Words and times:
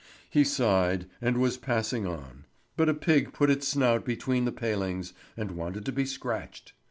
He 0.31 0.43
sighed, 0.43 1.05
and 1.21 1.37
was 1.37 1.57
passing 1.57 2.07
on; 2.07 2.45
but 2.75 2.89
a 2.89 2.93
pig 2.95 3.33
put 3.33 3.51
its 3.51 3.67
snout 3.67 4.03
between 4.03 4.45
the 4.45 4.51
palings 4.51 5.13
and 5.37 5.51
wanted 5.51 5.85
to 5.85 5.91
be 5.91 6.07
scratched. 6.07 6.73